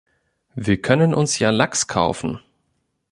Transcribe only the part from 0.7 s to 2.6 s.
können uns ja Lachs kaufen!